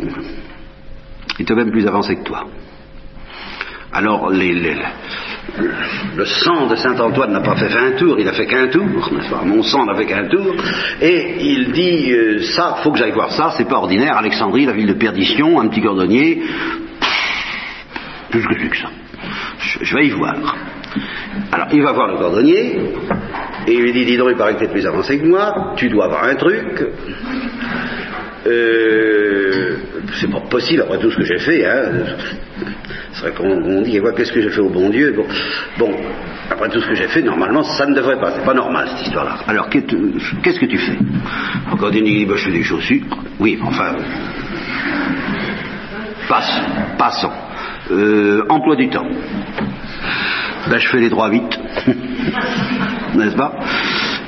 [1.39, 2.47] il est même plus avancé que toi.
[3.93, 4.31] Alors
[6.17, 9.11] le sang de Saint Antoine n'a pas fait 20 tours, il a fait qu'un tour,
[9.45, 10.55] Mon sang n'a fait qu'un tour,
[11.01, 14.17] et il dit euh, ça, faut que j'aille voir ça, c'est pas ordinaire.
[14.17, 16.43] Alexandrie, la ville de perdition, un petit cordonnier,
[18.31, 18.89] plus que ça.
[19.81, 20.35] je vais y voir.
[21.53, 22.79] Alors, il va voir le cordonnier,
[23.67, 25.75] et il lui dit, dis donc, il paraît que tu es plus avancé que moi,
[25.77, 26.85] tu dois avoir un truc.
[28.47, 29.77] Euh,
[30.21, 31.91] c'est pas possible après tout ce que j'ai fait, hein.
[33.19, 35.13] Ce serait qu'on dit, qu'est-ce que j'ai fait au bon Dieu
[35.77, 35.91] bon,
[36.49, 39.09] après tout ce que j'ai fait, normalement, ça ne devrait pas, c'est pas normal cette
[39.09, 39.39] histoire-là.
[39.49, 40.97] Alors, qu'est-ce que tu fais?
[41.69, 43.03] Encore il dit, je fais des chaussures.
[43.41, 43.97] Oui, enfin,
[46.29, 46.61] passe,
[46.97, 47.33] passons.
[47.91, 49.09] Euh, emploi du temps.
[50.71, 51.59] Ben, je fais les droits vite.
[53.17, 53.53] N'est-ce pas?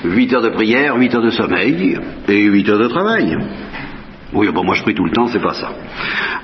[0.05, 3.37] 8 heures de prière, 8 heures de sommeil et 8 heures de travail.
[4.33, 5.71] Oui, bon, moi je prie tout le temps, c'est pas ça.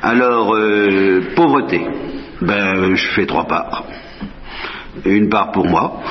[0.00, 1.84] Alors, euh, pauvreté.
[2.40, 3.84] Ben, je fais trois parts.
[5.04, 6.02] Une part pour moi,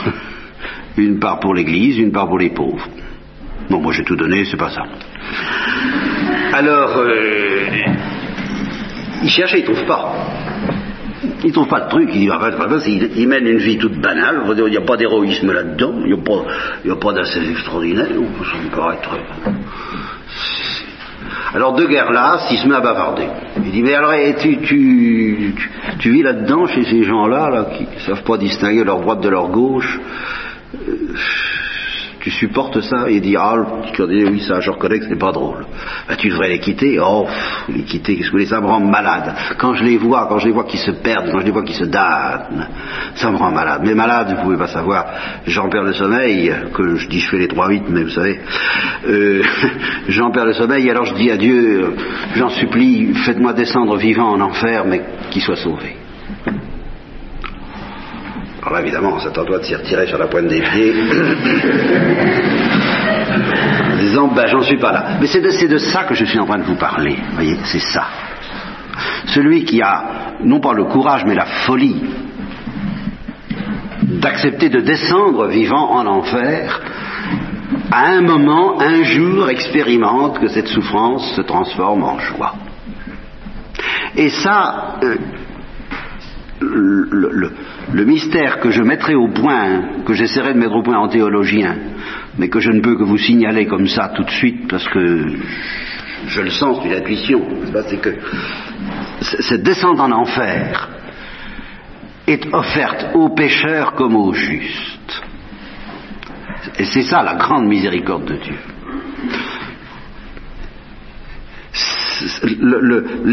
[0.97, 2.88] une part pour l'Église, une part pour les pauvres.
[3.69, 4.83] Bon, moi j'ai tout donné, c'est pas ça.
[6.53, 7.65] Alors, euh,
[9.23, 10.13] il cherche et il trouve pas.
[11.43, 12.49] Il trouve pas de truc, il dit, ah,
[12.88, 16.19] il, il, mène une vie toute banale, il n'y a pas d'héroïsme là-dedans, il n'y
[16.19, 16.45] a pas,
[16.83, 19.19] il y a pas d'assez extraordinaire, ça me paraît très...
[21.55, 23.29] Alors de guerre là, il se met à bavarder.
[23.55, 25.55] Il dit mais alors tu, tu,
[25.99, 29.29] tu, vis là-dedans chez ces gens-là là, qui ne savent pas distinguer leur droite de
[29.29, 30.01] leur gauche?
[30.75, 31.15] Euh,
[32.25, 33.53] tu supportes ça Et dit, ah,
[33.99, 35.63] oui, ça, je reconnais que c'est pas drôle.
[36.09, 36.99] Ben, tu devrais les quitter.
[36.99, 37.27] Oh,
[37.69, 39.31] les quitter, qu'est-ce que ça me rend malade.
[39.59, 41.61] Quand je les vois, quand je les vois qui se perdent, quand je les vois
[41.61, 42.67] qui se damnent,
[43.13, 43.81] ça me rend malade.
[43.85, 45.05] Mais malade, vous pouvez pas savoir,
[45.45, 48.39] j'en perds le sommeil, que je dis je fais les trois 8 mais vous savez,
[50.07, 51.93] j'en perds le sommeil, alors je dis à Dieu,
[52.35, 55.95] j'en supplie, faites-moi descendre vivant en enfer, mais qu'il soit sauvé.
[58.65, 60.91] Alors évidemment, on s'attend de s'y retirer sur la pointe des pieds,
[63.93, 65.06] en disant, ben j'en suis pas là.
[65.21, 68.06] Mais c'est de, ça que je suis en train de vous parler, voyez, c'est ça.
[69.28, 72.01] Celui qui a, non pas le courage, mais la folie
[74.01, 76.82] d'accepter de descendre vivant en enfer,
[77.91, 82.56] à un moment, un jour, expérimente que cette souffrance se transforme en joie.
[84.15, 85.17] Et ça, euh,
[86.65, 91.75] le, mystère que je mettrai au point, que j'essaierai de mettre au point en théologien,
[92.38, 95.25] mais que je ne peux que vous signaler comme ça tout de suite parce que
[96.28, 97.41] je le sens, c'est une intuition,
[97.88, 98.15] c'est que
[99.21, 100.89] cette descente en enfer
[102.28, 105.23] est offerte aux pécheurs comme aux justes.
[106.80, 108.58] Et c'est ça la grande miséricorde de Dieu.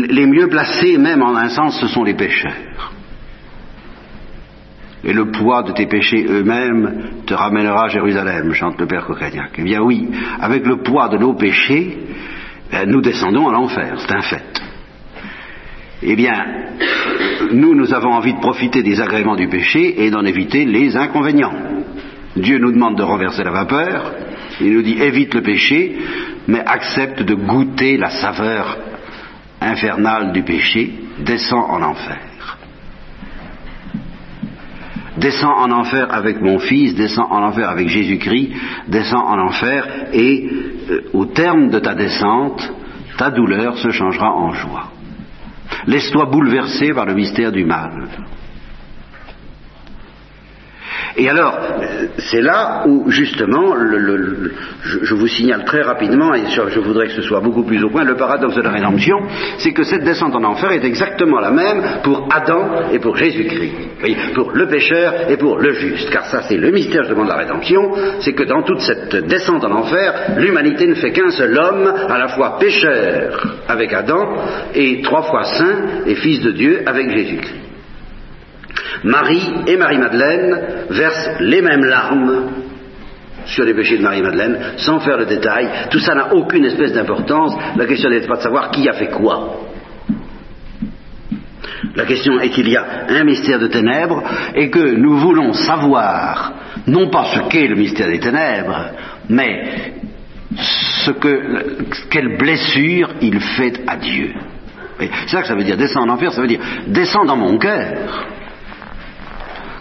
[0.09, 2.91] les mieux placés, même en un sens, ce sont les pécheurs
[5.04, 9.50] et le poids de tes péchés eux-mêmes te ramènera à Jérusalem, chante le Père Cocagnac.
[9.58, 10.08] Eh bien oui,
[10.40, 11.98] avec le poids de nos péchés,
[12.70, 14.62] ben, nous descendons à l'enfer, c'est un fait.
[16.04, 16.34] Eh bien,
[17.52, 21.54] nous, nous avons envie de profiter des agréments du péché et d'en éviter les inconvénients.
[22.36, 24.12] Dieu nous demande de renverser la vapeur,
[24.60, 25.96] il nous dit évite le péché,
[26.48, 28.78] mais accepte de goûter la saveur
[29.60, 32.32] infernale du péché, descends en enfer
[35.16, 38.53] descends en enfer avec mon fils, descends en enfer avec Jésus-Christ,
[38.88, 40.48] descends en enfer, et
[40.90, 42.72] euh, au terme de ta descente,
[43.18, 44.88] ta douleur se changera en joie.
[45.87, 48.09] Laisse-toi bouleverser par le mystère du mal.
[51.16, 51.59] Et alors,
[52.18, 53.75] c'est là où, justement,
[54.83, 58.05] je, vous signale très rapidement, et je voudrais que ce soit beaucoup plus au point,
[58.05, 59.18] le paradoxe de la rédemption,
[59.59, 64.35] c'est que cette descente en enfer est exactement la même pour Adam et pour Jésus-Christ.
[64.35, 66.11] Pour le pécheur et pour le juste.
[66.11, 69.72] Car ça, c'est le mystère, de la rédemption, c'est que dans toute cette descente en
[69.72, 74.37] enfer, l'humanité ne fait qu'un seul homme, à la fois pécheur avec Adam,
[74.75, 77.71] et trois fois saint et fils de Dieu avec Jésus-Christ.
[79.05, 82.51] Marie et Marie-Madeleine versent les mêmes larmes
[83.47, 85.68] sur les péchés de Marie-Madeleine, sans faire le détail.
[85.90, 87.57] Tout ça n'a aucune espèce d'importance.
[87.77, 89.59] La question n'est pas de savoir qui a fait quoi.
[91.95, 94.23] La question est qu'il y a un mystère de ténèbres
[94.55, 96.53] et que nous voulons savoir,
[96.87, 98.92] non pas ce qu'est le mystère des ténèbres,
[99.29, 99.92] mais
[100.57, 104.33] ce que, quelle blessure il fait à Dieu.
[104.99, 107.59] C'est ça que ça veut dire descendre en enfer, ça veut dire descendre dans mon
[107.59, 108.27] cœur.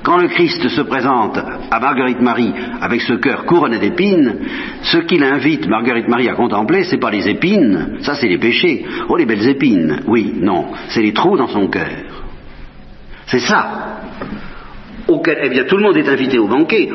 [0.04, 4.36] Quand le Christ se présente à Marguerite Marie avec ce cœur couronné d'épines,
[4.82, 8.84] ce qu'il invite Marguerite Marie à contempler, c'est pas les épines, ça c'est les péchés.
[9.10, 11.88] Oh les belles épines, oui, non, c'est les trous dans son cœur.
[13.28, 14.00] C'est ça.
[15.08, 16.90] Eh bien, tout le monde est invité au banquet.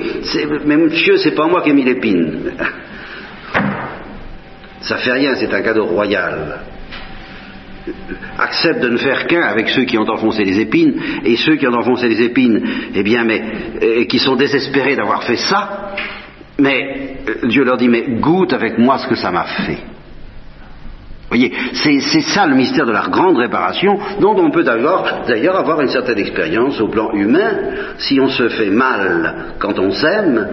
[0.64, 2.52] Mais monsieur, c'est pas moi qui ai mis l'épine.
[4.80, 6.60] Ça fait rien, c'est un cadeau royal
[8.38, 10.94] accepte de ne faire qu'un avec ceux qui ont enfoncé les épines,
[11.24, 12.62] et ceux qui ont enfoncé les épines,
[12.94, 13.42] eh bien, mais,
[13.80, 15.94] et qui sont désespérés d'avoir fait ça,
[16.58, 19.78] mais euh, Dieu leur dit, mais goûte avec moi ce que ça m'a fait.
[21.28, 25.88] Voyez, c'est ça le mystère de la grande réparation, dont on peut d'ailleurs avoir une
[25.88, 27.50] certaine expérience au plan humain,
[27.98, 30.48] si on se fait mal quand on s'aime,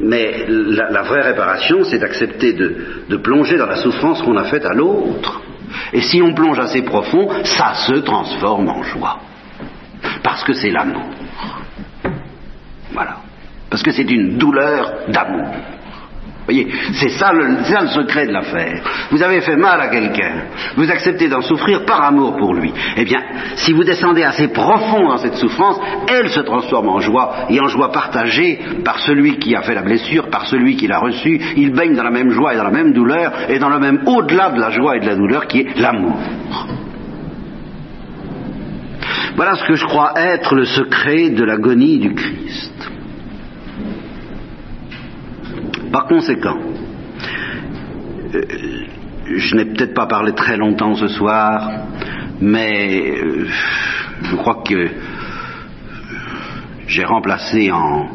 [0.00, 4.74] mais la, vraie réparation, c'est d'accepter de plonger dans la souffrance qu'on a faite à
[4.74, 5.42] l'autre.
[5.92, 9.18] Et si on plonge assez profond, ça se transforme en joie.
[10.22, 11.02] Parce que c'est l'amour.
[12.92, 13.16] Voilà.
[13.70, 15.48] Parce que c'est une douleur d'amour.
[16.46, 17.32] Voyez, c'est ça,
[17.64, 18.80] ça le secret de l'affaire.
[19.10, 20.44] Vous avez fait mal à quelqu'un,
[20.76, 22.72] vous acceptez d'en souffrir par amour pour lui.
[22.96, 23.20] Eh bien,
[23.56, 25.78] si vous descendez assez profond dans cette souffrance,
[26.08, 29.82] elle se transforme en joie, et en joie partagée par celui qui a fait la
[29.82, 31.40] blessure, par celui qui l'a reçue.
[31.56, 34.02] Il baigne dans la même joie et dans la même douleur, et dans le même
[34.06, 36.16] au-delà de la joie et de la douleur qui est l'amour.
[39.34, 42.95] Voilà ce que je crois être le secret de l'agonie du Christ.
[45.96, 46.58] Par conséquent,
[48.34, 48.42] euh,
[49.34, 51.86] je n'ai peut-être pas parlé très longtemps ce soir,
[52.38, 53.46] mais euh,
[54.20, 54.90] je crois que
[56.86, 58.08] j'ai remplacé en,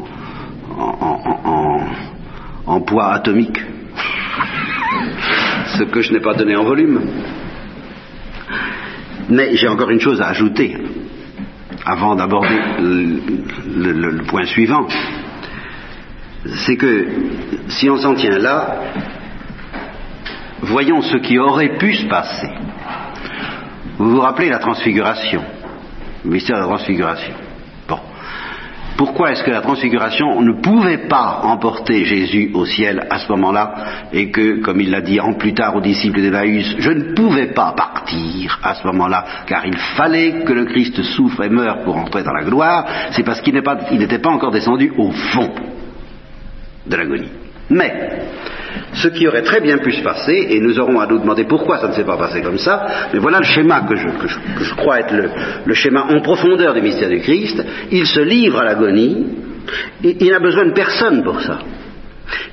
[2.66, 3.58] en, poids atomique
[5.76, 7.00] ce que je n'ai pas donné en volume.
[9.28, 10.76] Mais j'ai encore une chose à ajouter
[11.84, 14.86] avant d'aborder le, point suivant
[16.44, 17.06] c'est que
[17.68, 18.76] si on s'en tient là,
[20.62, 22.50] voyons ce qui aurait pu se passer.
[23.98, 25.42] Vous vous rappelez la transfiguration,
[26.24, 27.34] le mystère de la transfiguration.
[27.88, 27.98] Bon.
[28.96, 33.74] Pourquoi est-ce que la transfiguration ne pouvait pas emporter Jésus au ciel à ce moment-là
[34.12, 37.52] et que, comme il l'a dit en plus tard aux disciples d'Emmaüs, je ne pouvais
[37.52, 41.96] pas partir à ce moment-là car il fallait que le Christ souffre et meure pour
[41.96, 45.52] entrer dans la gloire, c'est parce qu'il n'était pas encore descendu au fond
[46.86, 47.30] de l'agonie.
[47.70, 48.10] Mais,
[48.94, 51.78] ce qui aurait très bien pu se passer, et nous aurons à nous demander pourquoi
[51.78, 55.14] ça ne s'est pas passé comme ça, mais voilà le schéma que je, crois être
[55.64, 59.26] le, schéma en profondeur des mystères du Christ, il se livre à l'agonie,
[60.02, 61.60] il n'a besoin de personne pour ça.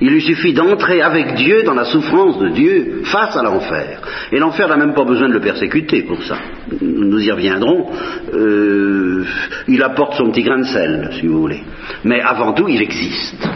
[0.01, 4.01] Il lui suffit d'entrer avec Dieu dans la souffrance de Dieu face à l'enfer.
[4.31, 6.37] Et l'enfer n'a même pas besoin de le persécuter pour ça.
[6.81, 7.89] Nous y reviendrons.
[8.33, 9.25] Euh,
[9.67, 11.63] il apporte son petit grain de sel, si vous voulez.
[12.03, 13.47] Mais avant tout, il existe.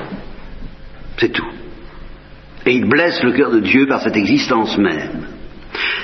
[1.24, 1.48] C'est tout.
[2.66, 5.26] Et il blesse le cœur de Dieu par cette existence même.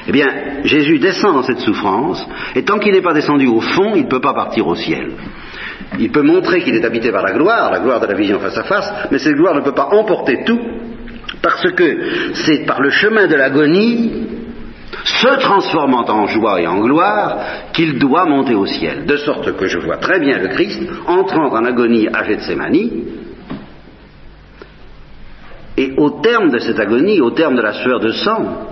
[0.08, 0.28] Eh bien,
[0.64, 4.10] Jésus descend dans cette souffrance, et tant qu'il n'est pas descendu au fond, il ne
[4.10, 5.12] peut pas partir au ciel.
[6.00, 8.58] Il peut montrer qu'il est habité par la gloire, la gloire de la vision face
[8.58, 10.62] à face, mais cette gloire ne peut pas emporter tout,
[11.42, 14.24] parce que c'est par le chemin de l'agonie,
[15.04, 17.40] se transformant en joie et en gloire,
[17.74, 19.06] qu'il doit monter au ciel.
[19.06, 23.28] De sorte que je vois très bien le Christ entrant en agonie à Gethsemane,
[25.80, 28.68] et au terme de cette agonie, au terme de la sueur de sang,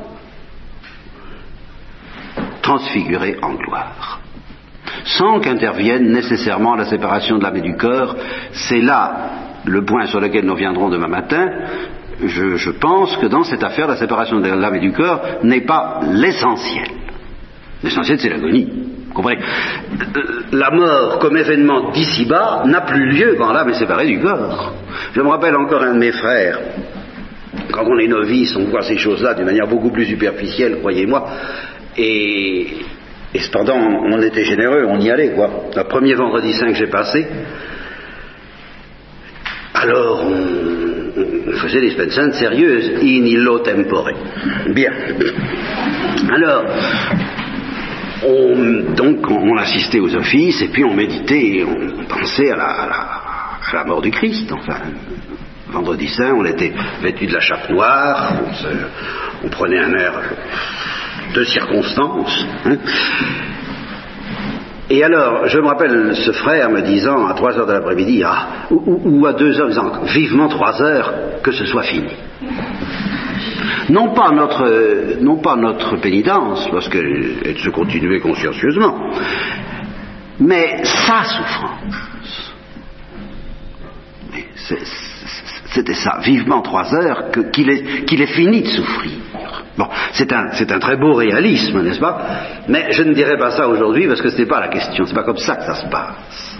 [2.61, 4.19] transfiguré en gloire.
[5.05, 8.13] Sans qu'intervienne nécessairement la séparation de l'âme et du corps,
[8.51, 9.29] c'est là
[9.63, 11.47] le point sur lequel nous reviendrons demain matin.
[12.21, 16.01] Je, pense que dans cette affaire, la séparation de l'âme et du corps n'est pas
[16.11, 16.89] l'essentiel.
[17.83, 18.67] L'essentiel, c'est l'agonie.
[19.17, 19.39] Comprenez
[20.51, 24.75] La mort comme événement d'ici-bas n'a plus lieu quand l'âme est séparée du corps.
[25.13, 26.59] Je me rappelle encore un de mes frères
[27.71, 31.27] quand on est novice, on voit ces choses-là d'une manière beaucoup plus superficielle, croyez-moi.
[31.97, 32.67] Et,
[33.39, 35.49] cependant, on était généreux, on y allait, quoi.
[35.75, 37.25] Le premier vendredi saint que j'ai passé,
[39.73, 44.09] alors on, faisait des saintes sérieuses, in illo tempore.
[44.69, 44.91] Bien.
[46.33, 46.65] Alors,
[48.27, 52.55] on, donc on assistait aux offices et puis on méditait, on pensait à
[53.73, 54.79] la, mort du Christ, enfin,
[55.69, 58.33] vendredi saint, on était vêtu de la chape noire,
[59.43, 60.13] on, prenait un air
[61.33, 62.45] de circonstance.
[62.65, 62.77] Hein.
[64.89, 68.67] Et alors, je me rappelle ce frère me disant à 3 heures de l'après-midi, ah,
[68.71, 71.13] ou, à 2 heures, vivement 3 heures,
[71.43, 72.13] que ce soit fini.
[73.89, 79.11] Non pas notre, non pas notre pénitence, parce qu'elle se continuait consciencieusement,
[80.39, 82.53] mais sa souffrance.
[85.69, 89.11] C'était ça, vivement trois heures, qu'il est, fini de souffrir.
[89.77, 92.19] Bon, c'est un, un, très beau réalisme, n'est-ce pas?
[92.67, 95.13] Mais je ne dirais pas ça aujourd'hui parce que ce n'est pas la question, c'est
[95.13, 96.56] pas comme ça que ça se passe.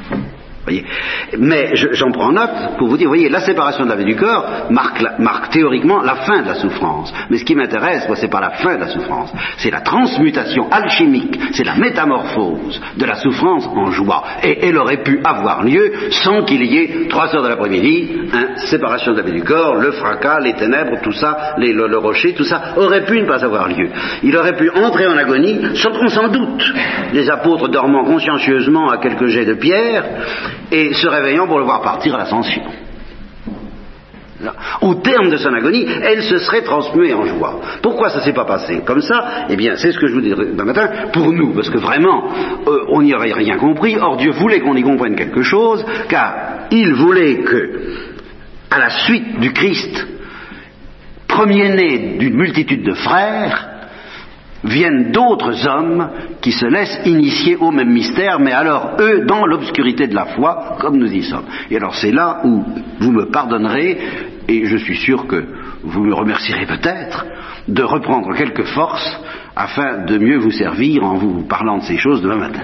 [1.38, 4.68] Mais j'en prends note pour vous dire, voyez, la séparation de la vie du corps
[4.70, 7.14] marque, théoriquement la fin de la souffrance.
[7.30, 10.68] Mais ce qui m'intéresse, moi, c'est pas la fin de la souffrance, c'est la transmutation
[10.70, 14.24] alchimique, c'est la métamorphose de la souffrance en joie.
[14.44, 18.48] Et elle aurait pu avoir lieu sans qu'il y ait trois heures de l'après-midi, hein,
[18.66, 22.44] séparation de la vie du corps, le fracas, les ténèbres, tout ça, le, rocher, tout
[22.44, 23.90] ça, aurait pu ne pas avoir lieu.
[24.24, 26.64] Il aurait pu entrer en agonie, sans, sans doute
[27.14, 30.04] les apôtres dormant consciencieusement à quelques jets de pierre,
[30.72, 32.64] et se réveillant pour le voir partir à l'ascension.
[34.82, 37.60] Au terme de son agonie, elle se serait transmuée en joie.
[37.82, 39.48] Pourquoi ça ne s'est pas passé comme ça?
[39.50, 42.30] Eh bien, c'est ce que je vous dirai demain matin, pour nous, parce que vraiment,
[42.68, 43.98] euh, on n'y aurait rien compris.
[43.98, 47.82] Or, Dieu voulait qu'on y comprenne quelque chose, car il voulait que,
[48.70, 50.06] à la suite du Christ,
[51.28, 53.77] premier-né d'une multitude de frères,
[54.68, 56.10] viennent d'autres hommes
[56.42, 60.78] qui se laissent initier au même mystère, mais alors eux dans l'obscurité de la foi,
[60.80, 61.46] comme nous y sommes.
[61.70, 62.64] Et alors c'est là où
[63.00, 63.98] vous me pardonnerez,
[64.48, 65.44] et je suis sûr que
[65.84, 67.26] vous me remercierez peut-être,
[67.68, 69.20] de reprendre quelques forces
[69.56, 72.62] afin de mieux vous servir en vous parlant de ces choses demain matin.